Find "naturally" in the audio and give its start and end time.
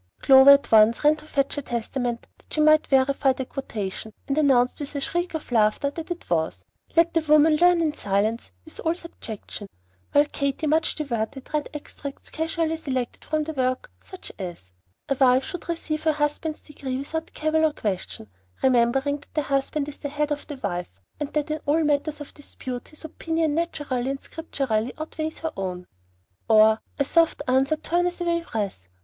23.53-24.09